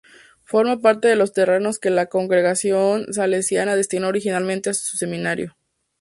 Forma 0.43 0.81
parte 0.81 1.07
de 1.07 1.15
los 1.15 1.31
terrenos 1.31 1.77
que 1.77 1.91
la 1.91 2.07
Congregación 2.07 3.13
Salesiana 3.13 3.75
destinó 3.75 4.07
originalmente 4.07 4.71
a 4.71 4.71
un 4.71 4.73
seminario. 4.73 5.55